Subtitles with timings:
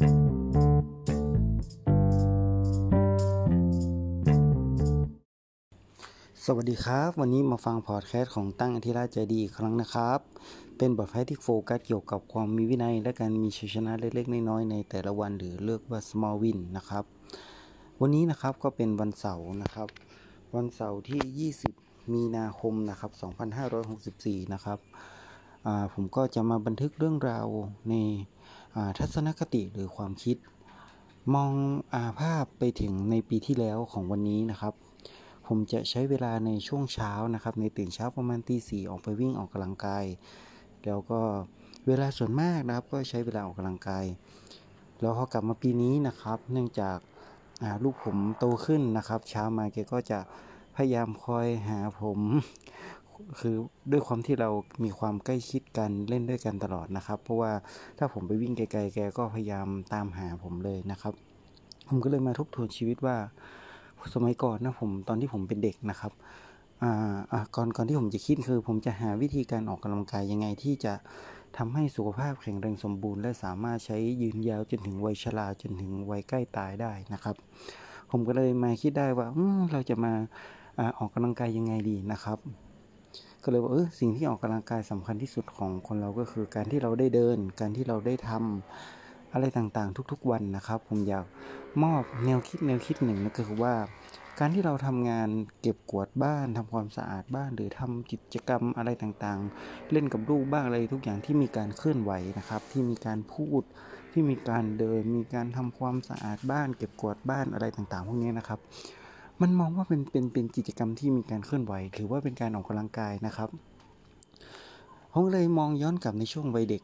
[0.00, 10.18] สวัสดีครับ วันนี้มาฟังพอดแคสต์ของตั้งอธิราชใจดีอีกครั้งนะครับ
[10.78, 17.04] เป็นพอดแคสต์ที่โฟกัสเกี่ยวกับความมีวินัย และการมีชัยชนะเล็กๆน้อยๆในแต่ละวันหรือเรียกว่า small win นะครับ
[18.00, 19.88] วันนี้นะครับก็เป็นวันเสาร์นะครับ
[20.54, 23.10] วันเสาร์ที่ 20 มีนาคมนะครับ
[23.82, 24.78] 2564 นะครับ
[25.92, 27.46] ผมก็จะมาบันทึกเรื่องราว
[27.88, 27.94] ใน
[28.98, 30.36] ทัศนคติหรือความคิด
[31.34, 31.52] มอง
[31.94, 34.74] อาภาพไปถึงในปีที่แล้วของวันนี้นะครับ
[35.46, 40.04] ผมจะใช้เวลาในช่วงเช้านะครับ ในตื่นเช้าประมาณตีสี่ออกไปวิ่งออกกำลังกาย
[40.84, 41.20] แล้วก็
[41.86, 44.04] เวลาส่วนมากนะครับ ก็ใช้เวลาออกกำลังกาย
[45.00, 46.98] แล้วพอกลับมาปีนี้นะครับ เนื่องจาก
[47.84, 50.18] ลูกผมโตขึ้นนะครับ เช้ามาแกก็จะ
[50.76, 52.20] พยายามคอยหาผม
[53.40, 53.56] คือ
[53.92, 54.50] ด้วยความที่เรา
[54.84, 57.52] มีความใกล้ชิดกันเล่นด้วยกันตลอดนะครับ เพราะว่า
[57.98, 61.14] ถ้าผมไปวิ่งไกลๆแกก็พยายามตามหาผมเลยนะครับ
[61.88, 63.16] ผมก็เลยมาทบทวนชีวิตว่า
[64.14, 66.12] สมัยก่อนนะผมตอนที่ผมเป็นเด็กนะครับ
[66.82, 70.94] อ่าก่อนก่อนที่ผมจะคิดคือ ผมจะหาวิธีการออกกำลังกายยังไงที่จะ
[71.56, 77.36] ทำให้สุขภาพแข็งแรงสมบูรณ์ และสามารถใช้ยืนยาวจนถึงวัยชราจนถึงวัยใกล้ตายได้นะครับ
[78.10, 79.26] ผมก็เลยมาคิดได้ว่า
[79.72, 80.12] เราจะมา
[80.98, 82.38] ออกกำลังกายยังไงดีนะครับ
[83.42, 91.24] ก็เลยว่าเออสิ่งที่ออกกำลังกายสำคัญที่สุดของคนเราก็คือ การที่เราได้เดิน การที่เราได้ทำอะไรต่างๆ ทุกๆวันนะครับ ผมอยาก
[91.82, 93.74] มอบแนวคิดแนวคิดหนึ่งนะก็คือว่า
[94.38, 95.28] การที่เราทำงาน
[95.60, 103.62] เก็บกวาดบ้านทำความสะอาดบ้าน หรือทำกิจกรรมอะไรต่างๆ เล่นกับลูกบ้างอะไรทุกอย่างที่มีการเคลื่อนไหวนะครับ ที่มีการพูด
[104.12, 108.60] ที่มีการเดิน มีการทำความสะอาดบ้าน เก็บกวาดบ้านอะไรต่างๆ พวกนี้นะครับ
[109.40, 113.48] มันมองว่าเป็นเป็นเป็นกิจกรรมที่มีการเคลื่อนไหว ถือว่าเป็นการออกกำลังกายนะครับ
[115.12, 116.82] ผมเลยมองย้อนกลับในช่วงวัยเด็ก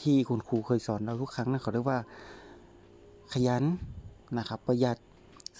[0.00, 1.98] ที่คุณครูเคยสอนเราทุกครั้งนะเขาเรียกว่า
[3.32, 3.64] ขยัน
[4.38, 4.98] นะครับ ประหยัด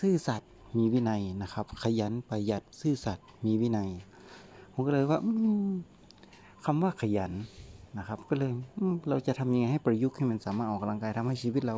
[0.01, 3.89] ซื่อสัตย์มีวินัยนะครับ ขยันประหยัดซื่อสัตย์มีวินัย
[4.73, 5.21] ผมก็เลยว่า
[6.65, 7.33] คำว่าขยัน
[7.99, 8.53] นะครับ ก็เลย
[9.09, 11.77] เราจะทำยังไงให้ประยุกต์ให้มันสามารถออกกำลังกายทำให้ชีวิตเรา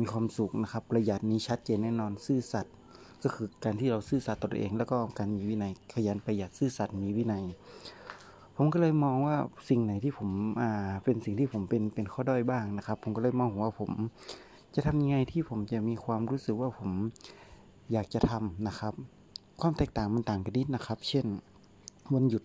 [0.00, 2.74] มีความสุขนะครับ ประหยัดนี้ชัดเจนแน่นอนซื่อสัตย์
[3.24, 7.44] ก็คือการที่เราซื่อสัตย์ตัวเอง แล้วก็การมีวินัยขยันประหยัดซื่อสัตย์มีวินัย
[8.56, 9.36] ผมก็เลยมองว่า
[9.68, 10.30] สิ่งไหนที่ผม
[10.60, 13.90] อ่าเป็นสิ่งที่ผมเป็นเป็นข้อด้อยบ้างนะครับ ผมก็เลยมองว่าผม
[14.74, 16.90] จะทำยังไงที่ผมจะมีความรู้สึกว่าผม
[17.92, 18.92] อยากจะทำนะครับ
[19.60, 21.26] ความแตกต่างมันต่างกันนิดนะครับ เช่น
[22.14, 22.42] วันหยุด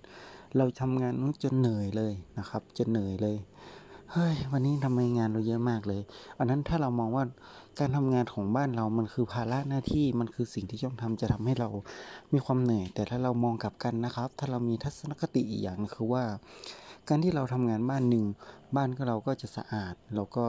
[0.57, 1.13] เราทำงาน
[1.43, 3.37] จนเหนื่อยเลยนะครับจะเหนื่อยเลย
[4.13, 6.01] เฮ้ย วันนี้ทำไมงานเราเยอะมากเลย
[6.39, 7.23] อันนั้นถ้าเรามองว่า
[7.79, 11.69] การทำงานของบ้านเรามันคือภาระหน้าที่มันคือสิ่งที่ต้องทำจะทำให้เรา
[12.33, 16.23] มีความเหนื่อย แต่ถ้าเรามองกลับกันนะครับ ถ้าเรามีทัศนคติอีกอย่างคือว่า
[17.09, 18.25] การที่เราทำงานบ้านหนึ่ง
[18.75, 20.45] บ้านก็เราก็จะสะอาดเราก็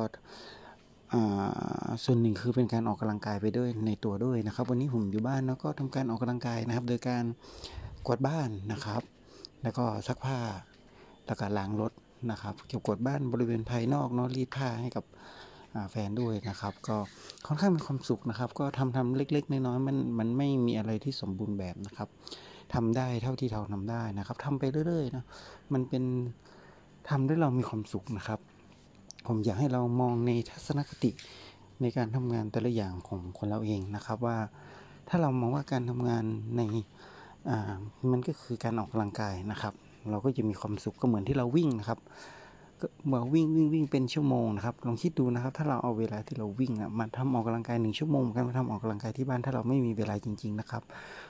[2.04, 7.24] ส่วนหนึ่งคือเป็นการออกกำลังกายไปด้วยในตัวด้วยนะครับ วันนี้ผมอยู่บ้านแล้วก็ทำการออกกำลังกายนะครับ โดยการ
[8.06, 9.02] กวาดบ้านนะครับ
[9.62, 10.38] แล้วก็ซักผ้า
[11.26, 11.92] แล้วก็ล้างรถ
[12.30, 15.04] นะครับ เก็บกวดบ้านบริเวณภายนอกเนาะรีดผ้าให้กับ
[15.90, 16.96] แฟนด้วยนะครับ ก็
[17.46, 22.08] ค่อนข้างมีความสุขนะครับ ก็ทำทำเล็ก ๆ น้อยๆมันมันไม่มีอะไรที่สมบูรณ์แบบนะครับ
[22.74, 25.24] ทำได้เท่าที่เราทำได้นะครับทำไปเรื่อยๆนะ
[25.72, 26.04] มันเป็น
[27.08, 28.40] ทำด้วยเรามีความสุขนะครับ
[29.26, 31.10] ผมอยากให้เรามองในทัศนคติ
[31.80, 34.38] ในการทำงานแต่ละอย่างของคนเราเองนะครับว่า
[35.08, 36.24] ถ้าเรามองว่าการทำงาน
[36.56, 36.60] ใน
[37.50, 37.74] อ่า
[38.10, 39.74] มันก็คือการออกกำลังกายนะครับ
[40.10, 41.98] เราก็จะมีความสุขก็เหมือนที่เราวิ่งนะครับ
[42.80, 50.82] ก็เมื่อวิ่งวิ่งวิ่งเป็นชั่วโมงนะครับลองคิดดูนะครับ ถ้าเราเอาเวลาที่เราวิ่งอะมาทำออกกำลังกายหนึ่งชั่วโมงกันมาทำออกกำลังกายที่บ้านถ้าเราไม่มีเวลาจริง ๆนะครับ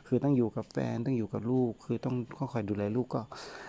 [0.06, 2.14] คือต้องอยู่กับแฟนต้องอยู่กับลูก คือต้อง
[2.52, 3.20] คอยดูแลลูกก็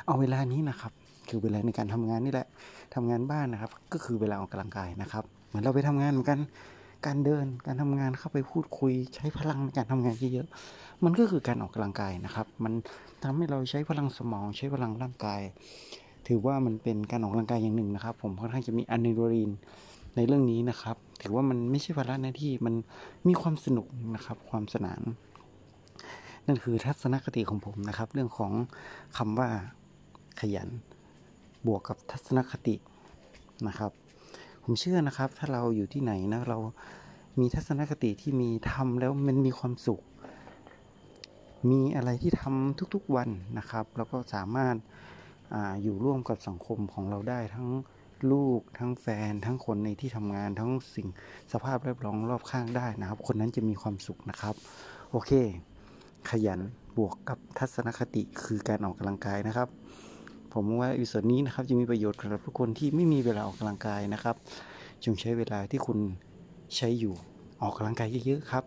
[0.07, 0.91] เอาเวลานี้นะครับ
[1.29, 2.47] คือเวลาในการทำงานนี่แหละ
[2.95, 6.39] ทำงานบ้านนะครับ ก็คือเวลาออกกำลังกายนะครับ เหมือนเราไปทำงานเหมือนกัน
[7.05, 12.73] การเดินการทำงานเข้าไปพูดคุย ใช้พลังในการทำงานเยอะๆมันก็คือการออกกำลังกายนะครับ มัน
[13.23, 15.41] ทำให้เราใช้พลังสมอง ใช้พลังร่างกาย
[16.27, 19.51] ถือว่ามันเป็นการออกกำลังกายอย่างหนึ่งนะครับ ผมค่อนข้างจะมีอะดรีนาลีน
[20.15, 22.73] ในเรื่องนี้นะครับ ถือว่ามันไม่ใช่ภาระหน้าที่มัน
[23.27, 25.01] มีความสนุกนะครับ ความสนาน
[26.47, 28.51] นั่นคือทัศนคติของผมนะครับ เรื่องของ
[29.17, 29.49] คำว่า
[30.39, 30.69] ขยัน
[31.67, 32.75] บวกกับทัศนคติ
[33.67, 33.91] นะครับ
[34.63, 36.57] ผมเชื่อนะครับ ถ้าเราอยู่ที่ไหนนะเรา
[37.39, 40.01] มีทัศนคติที่มีทำแล้วมันมีความสุข
[41.69, 44.75] มีอะไรที่ทำทุกๆวันนะครับ แล้วก็สามารถ
[45.53, 47.69] ออยู่ร่วมกับสังคมของเราได้ทั้ง
[48.31, 51.07] ลูกทั้งแฟน ทั้งคนในที่ทำงานทั้งสิ่ง
[51.53, 54.55] สภาพแวดล้อมรอบข้างได้นะครับ คนนั้นจะมีความสุขนะครับ
[55.11, 55.31] โอเค
[56.29, 56.59] ขยัน
[56.97, 59.67] บวกกับทัศนคติคือการออกกำลังกายนะครับ
[60.53, 64.35] ผมว่าอีส่วนนี้นะครับจะมีประโยชน์สำหรับทุกคนที่ไม่มีเวลาออกกำลังกายนะครับ
[65.03, 65.97] จงใช้เวลาที่คุณ
[66.75, 67.13] ใช้อยู่
[67.61, 68.63] ออกกำลังกายเยอะๆครับ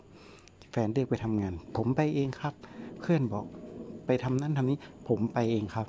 [0.71, 2.55] แฟนเรียกไปทำงาน ผมไปเองครับ
[3.01, 3.45] เพื่อนบอก
[4.07, 4.79] ไปทำนั่นทำนี้
[5.09, 5.87] ผมไปเองครับ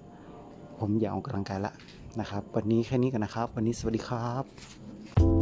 [0.79, 1.71] ผมอยากออกกำลังกายละ
[2.19, 5.34] นะครับ วันนี้แค่นี้กันนะครับ วันนี้สวัสดีครับ